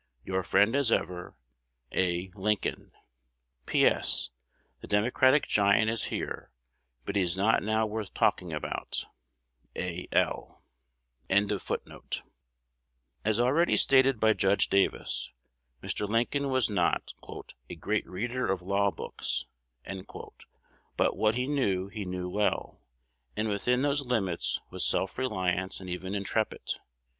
[0.25, 1.35] Your friend as ever,
[1.91, 2.31] A.
[2.33, 2.91] Lincoln.
[3.67, 3.85] P.
[3.85, 4.31] S.
[4.79, 6.49] The Democratic giant is here,
[7.05, 9.05] but he is not now worth talking about.
[9.75, 10.07] A.
[10.11, 10.63] L.
[11.29, 15.33] As already stated by Judge Davis,
[15.83, 16.09] Mr.
[16.09, 17.13] Lincoln was not
[17.69, 19.45] "a great reader of law books;"
[20.97, 22.81] but what he knew he knew well,
[23.37, 26.71] and within those limits was self reliant and even intrepid.